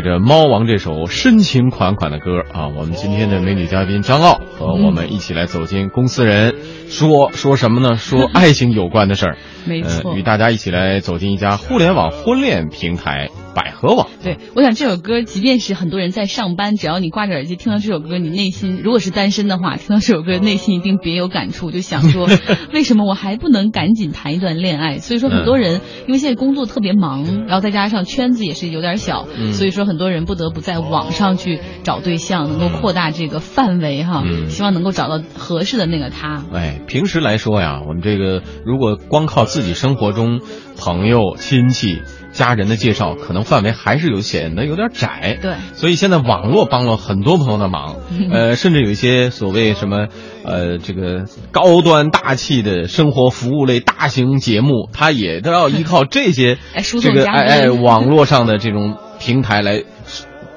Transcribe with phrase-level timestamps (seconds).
[0.00, 6.54] 随着《猫王》这首深情款款的歌啊，我们今天的美女嘉宾张傲和我们一起来走进公司人，
[6.88, 7.96] 说说什么呢？
[7.98, 9.36] 说爱情有关的事儿，
[9.68, 13.28] 没错，与大家一起来走进一家互联网婚恋平台。
[13.54, 22.28] 百合网，对，我想这首歌，即便是很多人在上班，只要你挂着耳机听到这首歌，你内心如果是单身的话，听到这首歌，内心一定别有感触，就想说，
[22.72, 24.98] 为什么我还不能赶紧谈一段恋爱？
[24.98, 36.44] 所以说，很多人因为现在工作特别忙，然后再加上圈子也是有点小，所以说很多人不得不在网上去找对象，能够扩大这个范围哈，希望能够找到合适的那个他。
[36.52, 40.40] 哎，平时来说呀，我们这个如果光靠自己生活中
[40.78, 41.98] 朋友亲戚。
[42.32, 47.96] 家人的介绍可能范围还是有显得有点窄，对，所以现在网络帮了很多朋友的忙，
[48.30, 50.08] 呃，甚至有一些所谓什么，
[50.44, 56.58] 呃，这个高端大气的生活服务类大型节目，它也都要依靠这些
[57.02, 59.82] 这个哎哎网络上的这种平台来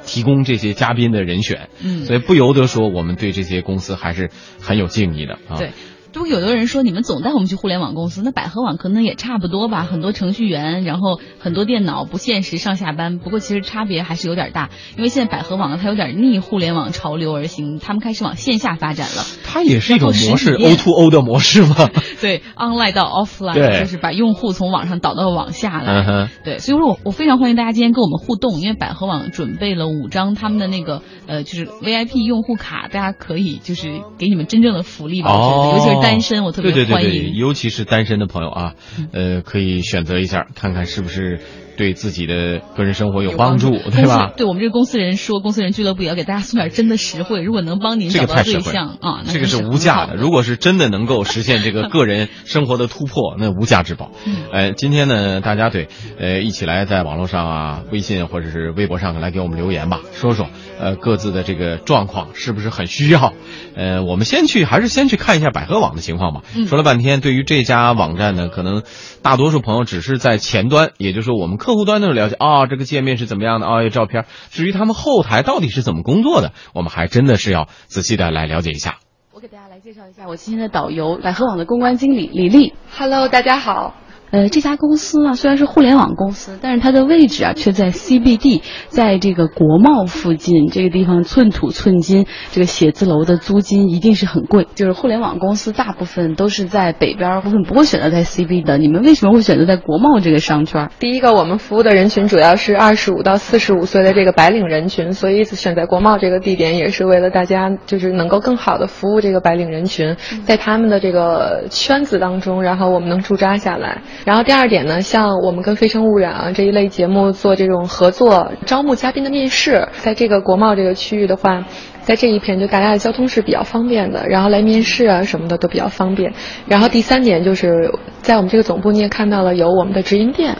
[0.05, 4.29] 提供这些嘉宾的人选，嗯，所以不由得说我们对这些公司还是
[4.61, 5.57] 很有敬意的啊。
[5.57, 5.71] 对。
[6.13, 9.83] 不，有的人说你们总带我们去互联网公司，那百合网可能也差不多吧。
[9.83, 13.17] 很多程序员，然后很多电脑不现实上下班。
[13.17, 19.23] 不过其实差别还是有点大，因为现在百合网它有点逆互联网潮流而行，他们开始往线下发展了。
[19.43, 21.89] 它也是一种模式，O to O 的模式吗？
[22.21, 26.29] 对，online 到 offline，就是把用户从网上导到网下来。
[26.43, 36.02] 对，所以说我我非常欢迎大家今天跟我们互动，因为百合网准备了五张他们的那个呃就是 VIP 用户卡，大家可以就是给你们真正的福利吧，我觉得尤其是。
[36.03, 38.75] 单身，我特别欢迎，尤其是单身的朋友啊，
[39.11, 41.39] 呃，可以选择一下，看看是不是。
[41.77, 44.31] 对自己的个人生活有帮助，对吧？
[44.35, 47.41] 对我们这个公司人说，公司人俱乐部也要给大家送点真的实惠。
[47.41, 50.15] 如果能帮您找到对象啊，这个是无价的。
[50.15, 54.11] 如果是真的能够实现这个 个人生活的突破，那无价之宝。
[54.51, 55.87] 哎，今天呢，大家对，
[56.19, 60.47] 呃，一起来在网络上啊，微信或者是微博上来给我们留言吧，说说
[60.79, 63.33] 呃各自的这个状况是不是很需要？
[63.75, 66.41] 呃，我们先去还是先去看一下百合网的情况吧。
[66.67, 68.83] 说了半天，对于这家网站呢，可能
[69.23, 71.57] 大多数朋友只是在前端，也就是说我们。
[71.63, 73.81] 客户端的了解啊，这个界面是怎么样的啊？
[73.83, 74.25] 有照片。
[74.49, 78.97] 至于他们后台到底是怎么工作的，我们还真的是要仔细的来了解一下。
[79.31, 82.73] 我给大家来介绍一下我今天的导游，百合网的公关经理李丽。
[82.91, 83.95] Hello，大家好。
[84.33, 90.71] 呃，这家公司呢虽然是互联网公司，但是它的位置啊却在 CBD，在这个国贸附近。
[90.71, 94.67] 这个地方寸土寸金，这个写字楼的租金一定是很贵。
[94.73, 98.79] 就是互联网公司大部分都是在北边，部分不会选择在 CBD 的。
[98.79, 100.89] 你们为什么会选择在国贸这个商圈？
[100.97, 114.01] 第一个，我们服务的人群主要是二十五到四十五岁的这个白领人群，所以选择国贸这个地点也是为了大家就是能够更好的服务这个白领人群，在他们的这个圈子当中，然后我们能驻扎下来。
[114.25, 121.65] 然后第二点呢，像我们跟《非诚勿扰》啊这一类节目做这种合作，招募嘉宾的面试，在这个国贸这个区域的话，
[122.01, 126.33] 在这一片就大家的交通是比较方便的，然后来面试啊什么的都比较方便。
[126.67, 130.55] 然后第三点就是在我们这个总部你也看到了有我们的直营店。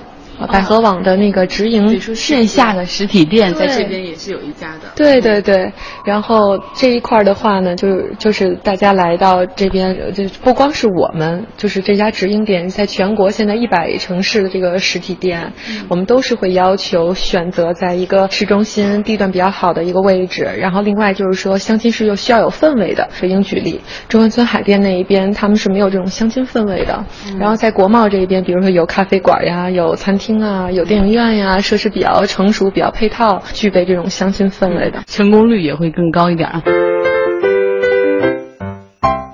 [0.52, 4.92] 百合网的那个直营线下的实体店在这边也是有一家的。
[4.96, 5.72] 对对对，
[6.06, 15.54] 然后这一块的话呢，就是就是大家来到这边，就不光是我们，就是这家直营店，在全国现在一百城市的这个实体店，
[15.88, 20.44] 我们都是会要求选择在一个市中心地段比较好的一个位置。
[20.58, 23.08] 然后另外就是说，相亲是又需要有氛围的。
[23.22, 23.80] 北京举例，
[24.10, 27.06] 中关村海淀那一边他们是没有这种相亲氛围的。
[27.40, 30.23] 然后在国贸这一边，比如说有咖啡馆呀，有餐厅。
[30.24, 36.64] 厅啊，有电影院呀，设施比较成熟，比较配套，具备这种相亲氛围的，成功率也会更高一点啊。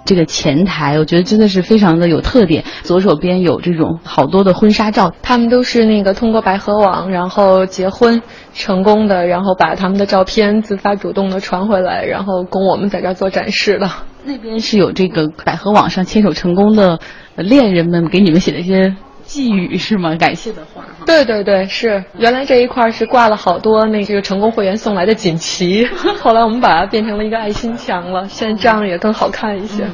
[0.05, 2.64] 这个前台，我觉得真的是非常的有特点。
[2.81, 8.23] 左手边有这种好多的婚纱照，他们都是那个通过百合网，然后结婚
[8.55, 13.87] 成功的，然后把他们的照片自发主动的传回来，然后供我们在这儿做展示的。
[14.25, 16.99] 那边是有这个百合网上牵手成功的
[17.35, 18.96] 恋人们给你们写的一些。
[19.29, 20.16] 寄语是吗？
[20.16, 20.84] 感谢的话。
[21.05, 25.85] 对对对，是原来这一块是挂了好多那这个成功会员送来的锦旗，
[26.20, 29.85] 后来我们把它变成了一个爱心墙了，现在这样也更好看一些。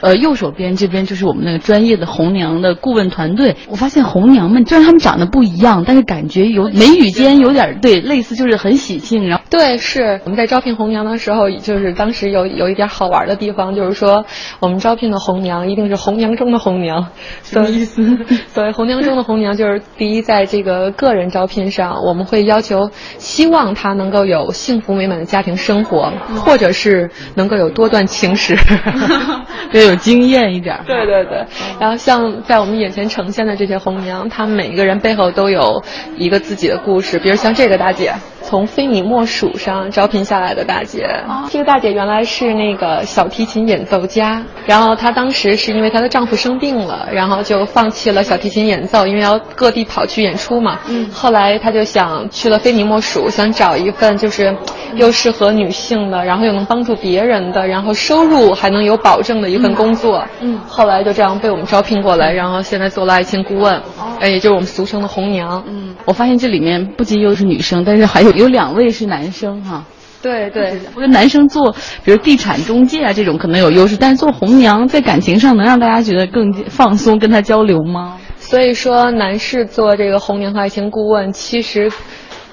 [0.00, 3.56] 呃，右手边这边就是我们那个专业的红娘的顾问团队。
[3.68, 9.28] 我发现红娘们虽然她们长得不一样，但是感觉有眉宇间有点对类似，就是很喜庆。
[9.28, 14.24] 然后对，是我们在招聘红娘的时候，就是当时有有一点好玩的地方，就是说
[14.60, 17.08] 我们招聘的红娘一定是红娘中的红娘。
[17.42, 18.02] 什么意思？
[18.54, 28.56] 所谓红娘中的红娘，就是第一，在这个个人招聘上，我们会要求希望她能够有幸福美满的家庭生活，或者是能够有多段情史，
[29.72, 30.78] 要有经验一点。
[30.86, 31.44] 对对对。
[31.80, 35.82] 然后像在我们眼前呈现的这些红娘，她们每一个人背后都有
[36.16, 37.18] 一个自己的故事。
[37.18, 41.08] 比如像这个大姐，从非你莫属上招聘下来的大姐。
[41.50, 50.78] 这个大姐原来是那个小提琴演奏家，然后她当时是因为她的丈夫生病了，然后就放弃了小提琴演奏，因为要各地跑去演出嘛。
[50.88, 51.08] 嗯。
[51.12, 54.56] 后来她就想去了非你莫属，想找一份就是
[54.94, 60.22] 又适合女性的，然后又能帮助别人的，然后收入还能有保证的一份工作。
[60.42, 60.58] 嗯。
[60.66, 63.80] 后来就这样被我们招聘过来，然后现在做了爱情顾问，
[64.20, 65.64] 哎，也就是我们俗称的红娘。
[65.66, 65.94] 嗯。
[66.04, 69.82] 我发现这里面不仅又是女生，但是还有有两位是男生哈。
[70.20, 71.72] 对对，我觉得男生做，
[72.04, 78.18] 比如地产中介啊这种可能有优势，但是做红娘在感情上能让大家觉得更放松，跟他交流吗？
[78.36, 81.88] 所以说，男士做这个红娘和爱情顾问其实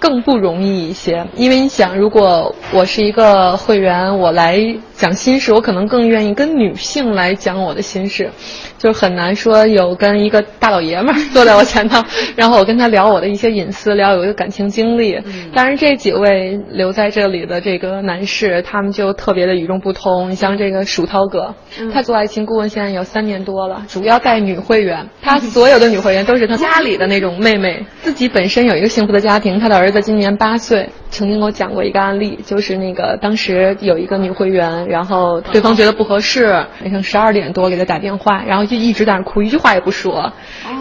[0.06, 4.64] 更不容易一些，因为你想，如果我是一个会员，我来
[4.94, 8.30] 讲心事，我可能更愿意跟女性来讲我的心事。
[8.78, 12.00] 就很难说有跟一个大老爷们儿坐在我前头，
[12.36, 15.20] 然后我跟他聊我的一些隐私，聊有一个感情经历。
[15.56, 20.30] 当然，这几位留在这里的这个男士，他们就特别的与众不同。
[20.30, 21.56] 你像这个蜀涛哥，
[21.92, 25.10] 他做爱情顾问现在有三年多了，主要带女会员。
[25.20, 29.58] 他所有的女会员都是他 家里的那种妹妹，自己本身有一个幸福的家庭。
[29.60, 36.46] 他的儿子今年八岁，曾经给我讲过一个案例，就是那个当时有一个女会员，然后对方觉得不合适，
[36.82, 38.76] 晚上十二点多给她打电话，然后就。
[38.86, 40.32] 一直在那哭，一句话也不说。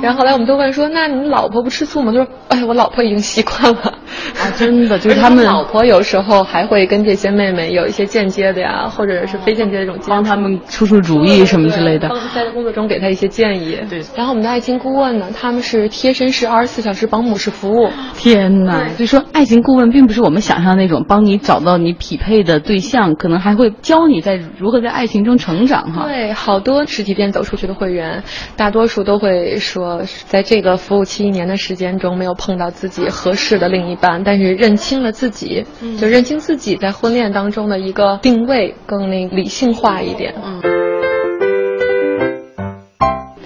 [0.02, 3.94] 然后后来我们都问说：“那你老婆不吃醋吗？”他说：“哎，我老婆已经习惯了。”
[4.38, 13.78] 啊，真的， 就是他们老婆有时候还会跟这些妹妹有一些间接的呀，或者是非间接的这种帮他们出出主意什么之类的，在工作中给他一些建议。
[13.88, 14.02] 对。
[14.16, 17.88] 然后我们的爱情顾问呢，他们是贴身式二十四小时保姆式服务。
[18.16, 18.88] 天哪！
[18.96, 26.06] 所以说，爱情顾问并不是我们想象那种帮你找到你匹配的对象，可能还会教你在如何在爱情中成长哈。
[26.06, 28.24] 对，好多实体店走出去的会员。
[28.56, 35.66] 大多数都会说，在这个服务期一年的时间中，没有碰到自己合适的另一半，但是认清了自己，
[36.00, 40.34] 就认清自己在婚恋当中的一个定位，更那理性化一点。
[40.42, 40.62] 嗯。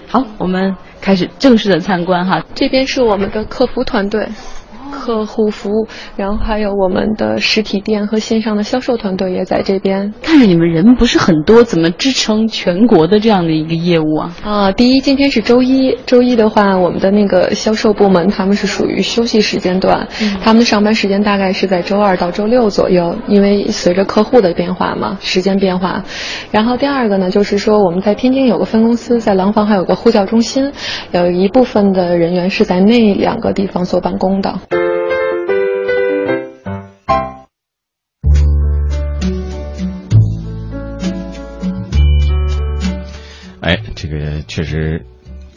[0.07, 4.29] 好，我们开始正式的参观哈，这边是我们的客服团队。
[4.91, 5.87] 客户服务，
[6.17, 10.13] 然后还有我们的实体店和线上的销售团队也在这边。
[10.23, 14.37] 看着你们人不是很多，怎么支撑全国的这样的一个业务啊？
[14.43, 20.09] 啊，第一，今天是周一，周一的话，我们的那个销售部门他们是属于休息时间段，
[20.43, 26.05] 他们的上班时间大概是在周二到周六左右，因为随着客户的变化嘛，时间变化。
[26.51, 30.73] 然后第二个呢，就是说我们在天津有个分公司，在廊坊还有个呼叫中心，
[31.13, 34.78] 有一部分的人员是在那两个地方做办公的。
[43.61, 45.05] 哎，这个确实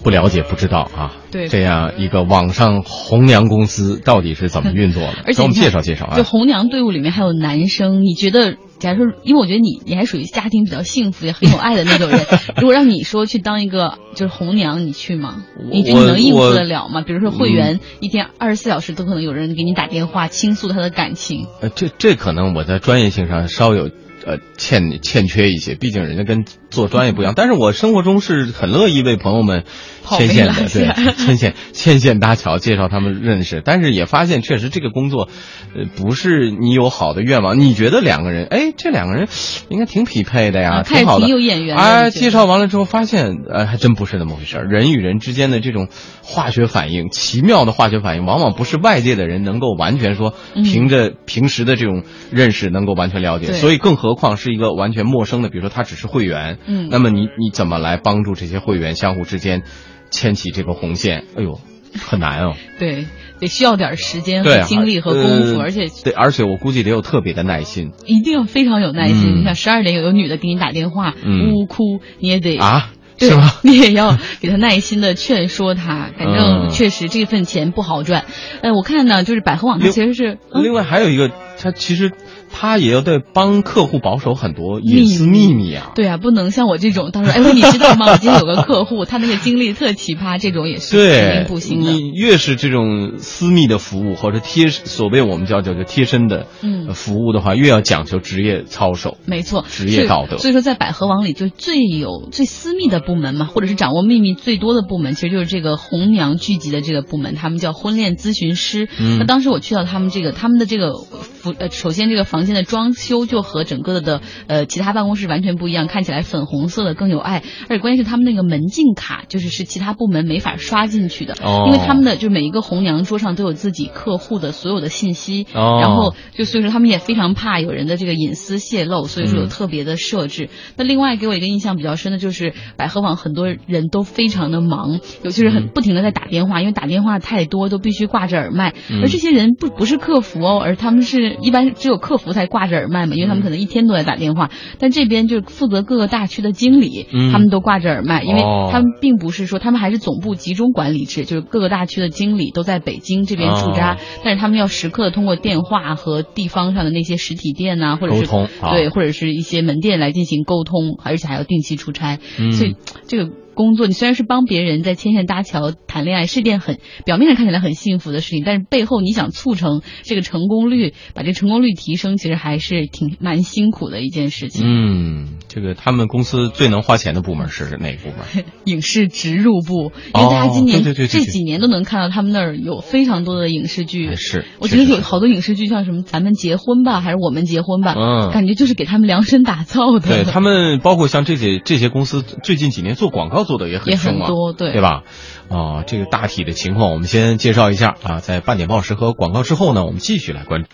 [0.04, 1.16] 不了解，不知道啊。
[1.32, 5.14] 对，这样一个网上红娘公司到底是怎么运作的？
[5.26, 6.18] 而且我们介绍介绍啊。
[6.18, 8.58] 就红娘队伍里面还有男生，你觉得？
[8.82, 12.20] 假如说，因为我觉得你你还属于家庭比较幸福也很有爱的那种人，
[12.58, 15.46] 如果让你说去当一个就是红娘，你去吗？
[15.72, 17.02] 你觉得你能应付得了吗？
[17.02, 21.48] 比如说会员一天二十四小时都可能有人给你打电话倾诉他的感情。
[21.62, 23.90] 呃，这这可能我在专业性上稍有。
[24.24, 27.34] 呃，欠欠缺一些，毕竟人家跟做专业不一样。
[27.36, 29.64] 但是我生活中是很乐意为朋友们
[30.08, 33.62] 牵线的，对，牵线 牵线搭桥，介绍他们认识。
[33.64, 35.30] 但是也发现，确实这个工作，
[35.76, 39.28] 呃，不是你有好的愿望，你觉得两个人，哎，这两个人
[39.70, 41.78] 应该挺匹配的呀，挺好的，有眼缘。
[41.78, 44.66] 哎，介绍完了之后发现，呃，还真不是那么回事儿。
[44.66, 45.88] 人与人之间的这种
[46.22, 53.54] 化学反应，奇妙的化学反应，往往不是外界的人能够完全说，凭着平时的这种认识能够完全了解。
[53.54, 59.64] 所以，更何何况是一个完全陌生的，比如说他只是会员，嗯，那么你你怎么来帮助这些会员相互之间
[60.10, 61.26] 牵起这个红线？
[61.36, 61.60] 哎呦，
[62.00, 62.54] 很难哦。
[62.80, 63.06] 对，
[63.40, 69.40] 得需要点时间和精力和功夫，而且对，而且我估计得有特别的耐心，一定要非常有耐心。
[69.40, 72.92] 你想十二点有个女的给你打电话，呜呜哭，你也得啊。
[73.20, 73.52] 是吗？
[73.62, 78.26] 你也要给他耐心的劝说他，反正确实这份钱不好赚。
[78.64, 81.30] 呃，我看呢，就是百合网它其实是另外还有一个，
[81.62, 82.12] 它其实
[82.52, 85.92] 他也要对帮客户保守很多隐私秘密啊。
[85.96, 88.12] 对啊，不能像我这种，到时候哎，你知道吗？
[88.12, 91.92] 我今天有个客户，他那个经历特奇葩，这种也是肯定不行的。
[91.92, 99.18] 你越是这种私密的服务或者贴，所谓我们叫叫做贴身的嗯服务的话，越要讲究职业操守。
[99.26, 100.38] 没错，职业道德。
[100.38, 108.90] 所以说，在百合网里就最有最私密的部门嘛，或者是掌握秘密最多的部门，其实就是这个红娘聚集的这个部门，他们叫婚恋咨询师。
[109.00, 121.36] 嗯那当时我去到他们这个他们的这个服呃，首先这个房间的装修就和整个的呃其他办公室完全不一样，看起来粉红色的更有爱，而且关键是他们那个门禁卡就是是其他部门没法刷进去的，
[121.68, 130.50] 因为他们的就每一个红娘桌上都有自己客户的所有的信息，哦然后就所以说他们也非常怕有人的这个隐私泄露，所以说有特别的设置。
[130.76, 144.50] 那另外给我一个印象比较深的就是百合网很多人都非常的忙，尤其是很不停的在打电话，因为打电话太多都必须挂着耳麦，而这些人不不是客服哦，而他们是一般只有客服 才挂着耳麦嘛，因为他们可能一天都在打电话。
[144.80, 158.26] 但这边就负责各个大区的经理，他们都挂着耳麦，因为他们并不是说他们还是总部集中管理制，就是各个大区的经理都在北京这边驻扎，但是他们要时刻的通过电话和地方上的那些实体店呐，或者是
[158.72, 162.20] 对或者是一些门店来进行沟通，而且还要定期出差，
[162.52, 162.76] 所以
[163.08, 163.32] 这个。
[163.54, 174.64] 工作，你虽然是帮别人在牵线搭桥谈恋爱，是件很表面上看起来很幸福的事情，但是背后你想促成这个成功率，把这成功率提升，其实还是挺蛮辛苦的一件事情。
[174.66, 178.46] 嗯，这个他们公司最能花钱的部门是哪个部门？
[178.66, 184.16] 影视植入部，因为大家今年这几年都能看到他们那儿有非常多的影视剧。
[184.16, 190.00] 是，我觉得有好多影视剧，像什么《咱们结婚吧》还是《我们结婚吧》，嗯，感觉就是给他们量身打造的。
[190.00, 195.04] 对他们，包括像这些这些公司，最近几年做广告做的也很很多，对对吧？
[195.50, 200.70] 啊，这个大体的情况我们先介绍一下啊，在半点报时和广告之后呢，我们继续来关注。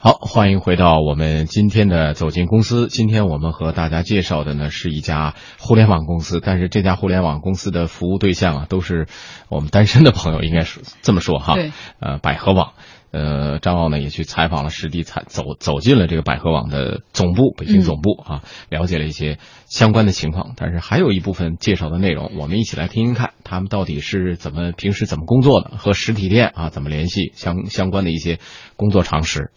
[0.00, 2.86] 好，欢迎回到我们今天的走进公司。
[2.86, 9.08] 今天我们和大家介绍的呢是一家互联网公司，但是这家互联网公司的服务对象啊都是
[9.48, 11.54] 我们单身的朋友，应该是这么说哈。
[11.54, 12.74] 对，呃，百合网。
[13.10, 20.52] 呃，张奥呢也去采访了实地，采走走进了这个百合网的总部，北京总部啊，了解了一些相关的情况。
[20.56, 28.38] 但是还有一部分介绍的内容，我们一起来听听看，他们到底是怎么平时怎么工作的，和实体店啊怎么联系，相相关的一些
[28.76, 29.50] 工作常识。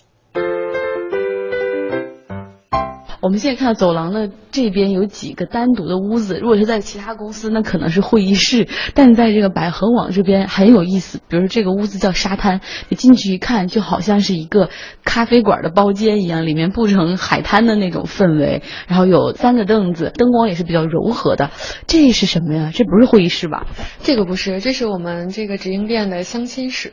[3.21, 11.19] 我们现在看到走廊的这边有几个单独的屋子，如果是在其他公司，那可能是会议室，但在这个百合网这边很有意思。
[11.27, 14.71] 比如这个屋子叫沙滩，你进去一看，就好像是一个
[15.03, 21.51] 咖啡馆的包间一样，里面布成海滩的那种氛围，然后有三个凳子，灯光也是比较柔和的。
[21.85, 22.71] 这是什么呀？
[22.73, 23.67] 这不是会议室吧？
[24.01, 26.91] 这个不是，这是我们这个直营店的相亲室。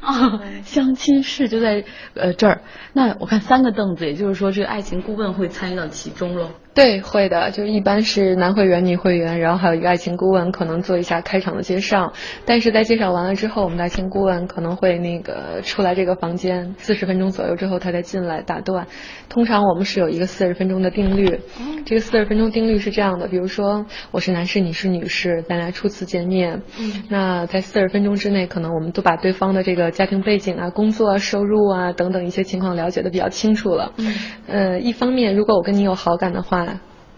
[0.00, 2.62] 啊，相亲室就在呃这儿。
[2.92, 6.50] 那我看三个凳子，也就是说这个爱情顾问会参与到其中喽。
[6.80, 12.10] 对，会的，就一般是男会员、女会员，然后还有一个爱情顾问，可能做一下开场的介绍。
[12.46, 18.86] 但是在介绍完了之后，我们的爱情顾问可能会那个出来这个房间四十分钟左右之后，他再进来打断。
[19.28, 21.38] 通常我们是有一个四十分钟的定律，
[21.84, 26.62] 这个四十分钟定律是这样的，比如说我是男士，你是女士，咱俩初次见面，
[27.10, 33.92] 那在四十分钟之内，可能我们都把对方的这个家庭背景啊、工作啊、收入啊等等一些情况了解的比较清楚了。
[33.98, 34.14] 嗯
[34.46, 36.68] 呃，一方面，如果我跟你有好感的话。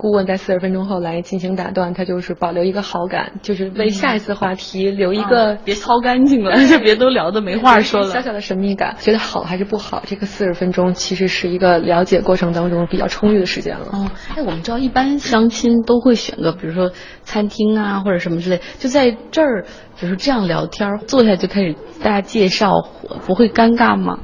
[0.03, 8.09] 顾问在四十分钟后来进行打断，他就是保留一个好感，就是为下一次话题留一个别操干净了， 就别都聊的没话说了。
[8.09, 10.03] 小小的神秘感，觉得好还是不好？
[10.05, 13.87] 这个四十分钟其实是一个了解过程当中比较充裕的时间了。
[13.93, 16.91] 哦，哎，我们知道一般相亲都会选个，比如说
[17.23, 19.63] 餐厅啊或者什么之类，就在这儿，
[20.01, 22.89] 比如说这样聊天，坐下就开始大家介绍，
[23.25, 24.19] 不会尴尬吗？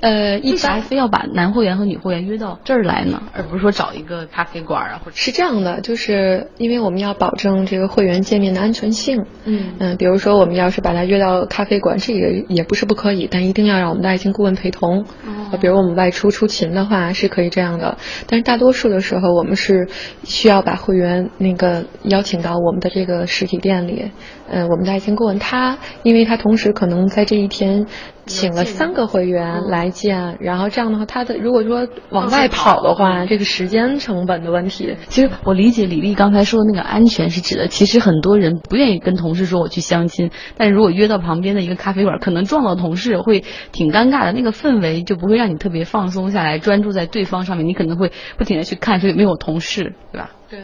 [0.00, 3.22] 呃，为啥非要把男会员和女会员约到这儿来呢？
[3.32, 5.00] 而不是说找一个咖啡馆啊？
[5.04, 9.24] 或者是这样的，就是因为我们要保证这个会员见面的安全性。
[9.44, 15.02] 嗯嗯，比如说我们要是把他约到咖啡馆，这个也不是不可以，但一定要让我们的爱情顾问陪同。
[15.02, 15.58] 哦。
[15.60, 17.96] 比如我们外出出勤的话是可以这样的，
[18.26, 19.88] 但是大多数的时候我们是
[20.24, 24.10] 需要把会员那个邀请到我们的这个实体店里。
[24.50, 27.86] 呃，我们的爱情顾问他，因为他同时可能在这一天。
[28.26, 34.96] 请了三个会员来见，然后这样的话，他的如果说往外跑的话，这个时间成本的问题。
[35.08, 50.30] 其实我理解李丽刚才说的那个安全是指的，其实很多人不愿意跟同事说我去相亲，但是如果约到旁边的一个咖啡馆，可能撞到同事会挺尴尬的，那个氛围就不会让你特别放松下来，专注在对方上面，你可能会不停的去看说有没有同事，对吧？
[50.48, 50.60] 对。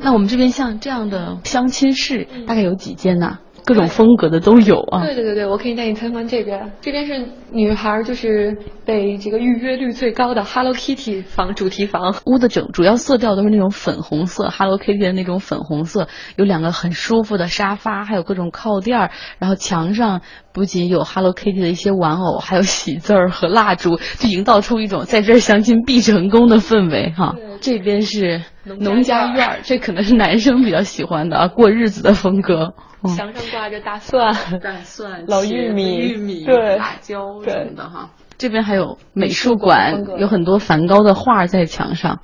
[0.00, 3.38] 那我们这边像这样的相亲室大概有几间呢？
[3.66, 5.04] 各种风格的都有啊。
[5.04, 12.14] 对对对对，我可以带你参观这边，这边是女孩就是被这个预约率最高的 Hello Kitty 房主题房。
[12.24, 16.06] 屋的整主要色调都是那种粉红色，Hello Kitty 的那种粉红色，
[16.36, 20.20] 有两个很舒服的沙发，还有各种靠垫儿，然后墙上
[20.52, 27.34] 不仅有 Hello Kitty 的一些玩偶，还有喜字儿和蜡烛，就营造出一种在这儿相亲必成功的氛围哈。
[27.66, 28.40] 这边是
[28.78, 32.74] 农家院儿，这可能是男生比较喜欢的啊，过日子的风格。
[33.02, 34.32] 墙上挂着大蒜、
[34.62, 38.10] 大蒜、老玉米、玉米、对辣椒什么的哈。
[38.38, 42.20] 这边还有美术馆，有很多梵高的画在墙上。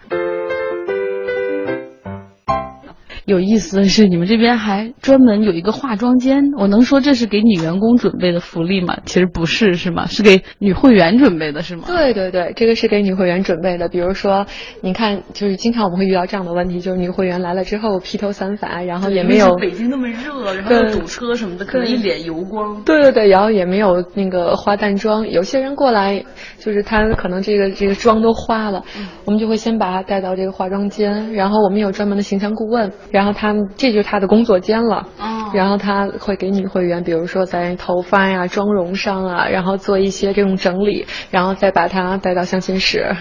[3.24, 6.42] 有意思的是，你们这边还专门有一个化妆间。
[6.58, 8.98] 我能说这是给女员工准备的福利吗？
[9.04, 10.06] 其实不是，是吗？
[10.06, 11.84] 是给女会员准备的，是吗？
[11.86, 13.88] 对对对，这个是给女会员准备的。
[13.88, 14.44] 比如说，
[14.80, 22.82] 你看，就是经常我们会遇到这样的问题，就是女会员来了之后披头散发，然后也没有北京那么热，然后又堵车什么的，可能一脸油光。
[22.84, 25.28] 对对对，然后也没有那个化淡妆。
[25.28, 26.24] 有些人过来，
[26.58, 28.82] 就是他可能这个这个妆都花了，
[29.24, 32.90] 我们就会先把他带到这个化妆间，然后我们有专门的形象顾问。
[33.12, 35.06] 然后他们这就是他的工作间了，
[35.52, 43.14] 然后他会给女会员，比如说在头发呀、妆容上啊，然后做一些这种整理，然后再把她带到相亲室。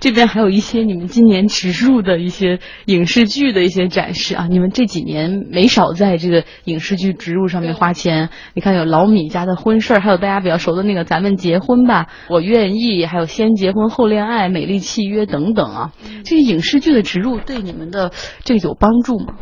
[0.00, 8.30] 这边还有一些你们今年植入的一些影视剧的一些展示啊，你们这几年没少在这个影视剧植入上面花钱。
[8.54, 15.92] 你看有老米家的婚事儿，还有大家比较熟的那个咱们结婚吧，我愿意，还有先结婚后恋爱、美丽契约等等啊。
[16.24, 18.10] 这个影视剧的植入对你们的
[18.42, 19.34] 这个有帮助吗？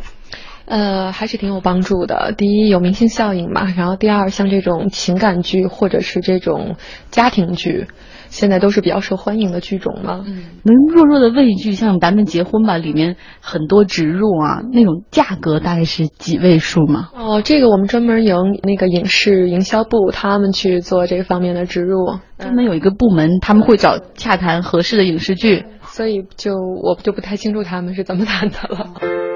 [0.69, 2.33] 呃，还是挺有帮助的。
[2.37, 6.75] 第一，有明星效应嘛，然后第二，像这种情感剧或者是这种
[7.09, 7.87] 家庭剧。
[8.29, 10.23] 现在都是比较受欢迎的剧种嘛。
[10.27, 17.09] 嗯，能弱弱的问一句，像咱们结婚吧，里面很多植入啊，那种价格大概是几位数吗？
[17.15, 29.28] 哦，这个我们专门由那个影视营销部他们去做这方面的植入，专门有一个部门，他们会找洽谈合适的影视剧，所以就我就不太清楚他们是怎么谈的了。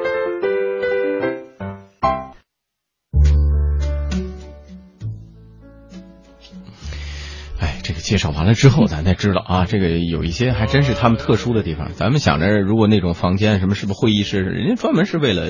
[8.03, 11.93] 介绍完了之后，咱才知道啊，这个有一些还真是他们特殊的地方。
[11.93, 15.49] 咱们想着，如果那种房间什么是不是会议室，人家专门是为了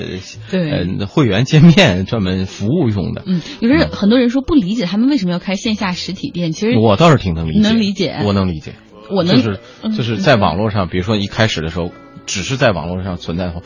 [0.52, 3.24] 对呃会员见面专门服务用的。
[3.26, 8.76] 嗯，有人很多人说不理解他们为什么要开线下实体店，其实我倒是挺能理解，能理解，我能理解，
[9.10, 9.60] 我能就是
[9.96, 11.90] 就是在网络上，比如说一开始的时候，
[12.24, 13.62] 只是在网络上存在的话。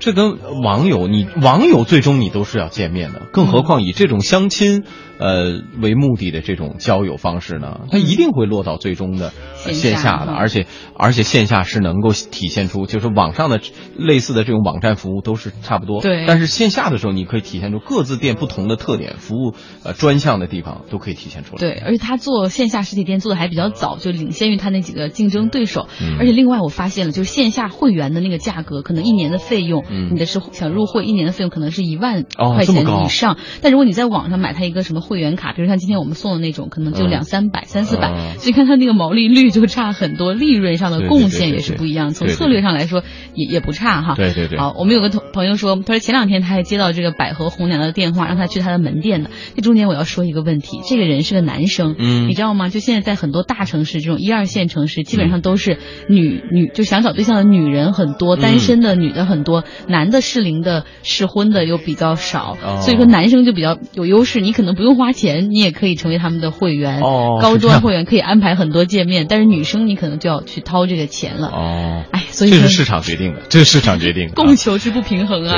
[0.00, 4.84] 这跟网友，你网友最终你都是要见面的，更何况以这种相亲，
[5.18, 7.80] 呃为目的的这种交友方式呢？
[7.90, 13.60] 它一定会落到最终的线下的，而且而且线下是能够体现出，就是网上的
[13.96, 16.24] 类似的这种网站服务都是差不多，对。
[16.26, 19.54] 但是线下的时候，你可以体现出各自店不同的特点，服务
[19.84, 21.58] 呃专项的地方都可以体现出来。
[21.58, 25.88] 对，而且他做线下实体店做的还比较早，就领先于他那几个竞争对手。
[26.00, 26.16] 嗯。
[26.18, 29.84] 而且另外我发现了，就是线下会员的那个价格，可能一年的费用。
[29.88, 33.36] 嗯，你的是想入会，一年的费用可能是一万块钱以上。
[33.62, 38.36] 但如果你在网上买他一个什么会员卡，比如像今天我们送的那种，可能就两三百、三四百。
[38.36, 42.10] 所以看他那个毛利率就差很多，利润上的贡献也是不一样。
[42.10, 43.02] 从策略上来说，
[43.34, 44.14] 也也不差哈。
[44.14, 44.58] 对对对。
[44.58, 49.30] 好，我们有个同朋友说，他说前两天他还接到这个百合红娘的电话，让他去他的门店的。
[49.56, 52.68] 这中间我要说一个问题，这个人是个男生，嗯，你知道吗？
[52.68, 55.78] 就现在在很多大城市这种一二线城市，基本上都是
[56.10, 60.58] 女女就想找对象的女人很多，单身的女的很多，男的适龄。
[60.58, 64.40] 的适婚的又比较少，所以说男生就比较有优势。
[64.40, 69.26] 你可能不用花钱，你也可以成为他们的会员，哦高端会员可以安排很多见面。
[69.26, 71.48] 但是女生你可能就要去掏这个钱了。
[71.48, 75.56] 哦，哎，所以这是市场决定的，这是市场决定的，供求之不平衡啊。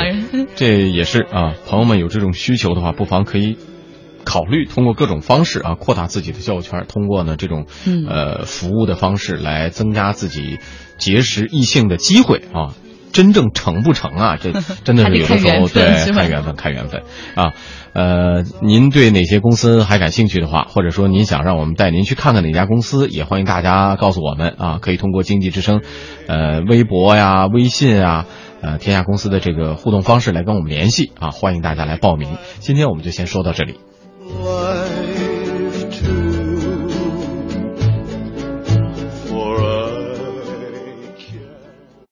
[0.55, 3.57] 这也是啊，朋友们有这种需求的话，不妨可以
[4.23, 7.65] 考虑通过各种方式啊，扩大自己的交友圈，通过呢这种
[8.07, 10.59] 呃服务的方式来增加自己
[10.97, 12.75] 结识异性的机会啊。
[13.11, 14.37] 真正成不成啊？
[14.37, 14.51] 这
[14.83, 17.03] 真的是有的时候对看缘分，看缘分
[17.35, 17.53] 啊。
[17.93, 24.79] 呃，您对哪些公司还感兴趣的话，或者说您想让我们带您去看看哪家公司，也欢迎大家告诉我们啊。
[24.81, 25.81] 可以通过经济之声，
[26.27, 28.27] 呃，微博呀、微信啊，
[28.61, 31.31] 呃，天下公司的这个互动方式来跟我们联系啊。
[31.31, 32.37] 欢迎大家来报名。
[32.59, 33.75] 今天我们就先说到这里。